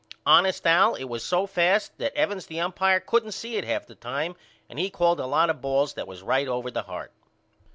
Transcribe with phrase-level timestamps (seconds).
[0.25, 3.93] Honest Al it was so fast that Evans the umpire couldn't see it half the
[3.93, 4.35] time
[4.67, 7.11] and he called a lot of balls that was right over the heart.